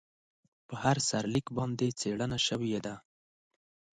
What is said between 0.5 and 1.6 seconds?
په هر سرلیک